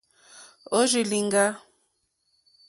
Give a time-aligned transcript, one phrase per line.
[0.79, 1.45] Òrzì lìŋɡá.